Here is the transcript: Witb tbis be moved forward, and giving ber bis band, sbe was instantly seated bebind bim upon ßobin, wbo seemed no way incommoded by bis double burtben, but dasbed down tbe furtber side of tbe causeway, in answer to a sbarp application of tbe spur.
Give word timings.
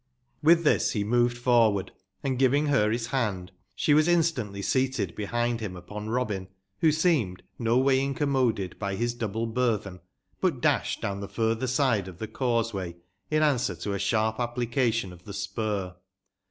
Witb 0.43 0.63
tbis 0.63 0.93
be 0.95 1.03
moved 1.03 1.37
forward, 1.37 1.91
and 2.23 2.39
giving 2.39 2.65
ber 2.71 2.89
bis 2.89 3.09
band, 3.09 3.51
sbe 3.77 3.93
was 3.93 4.07
instantly 4.07 4.63
seated 4.63 5.15
bebind 5.15 5.59
bim 5.59 5.75
upon 5.75 6.07
ßobin, 6.07 6.47
wbo 6.81 6.91
seemed 6.91 7.43
no 7.59 7.77
way 7.77 7.99
incommoded 7.99 8.79
by 8.79 8.95
bis 8.95 9.13
double 9.13 9.45
burtben, 9.45 9.99
but 10.39 10.59
dasbed 10.59 11.01
down 11.01 11.21
tbe 11.21 11.31
furtber 11.33 11.69
side 11.69 12.07
of 12.07 12.17
tbe 12.17 12.33
causeway, 12.33 12.95
in 13.29 13.43
answer 13.43 13.75
to 13.75 13.93
a 13.93 13.97
sbarp 13.97 14.39
application 14.39 15.13
of 15.13 15.23
tbe 15.25 15.35
spur. 15.35 15.95